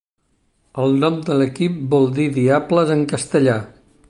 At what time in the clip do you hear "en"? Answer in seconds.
2.99-3.09